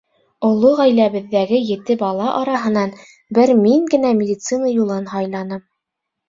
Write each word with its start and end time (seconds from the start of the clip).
Оло 0.51 0.69
ғаиләбеҙҙәге 0.77 1.59
ете 1.67 1.95
бала 1.99 2.29
араһынан 2.37 2.95
бер 3.39 3.53
мин 3.61 3.85
генә 3.93 4.15
медицина 4.23 4.73
юлын 4.79 5.07
һайланым. 5.13 5.63